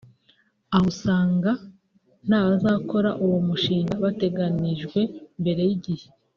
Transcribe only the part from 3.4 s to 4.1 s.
mushinga